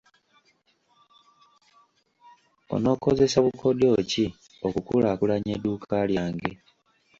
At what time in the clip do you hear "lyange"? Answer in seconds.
6.09-6.51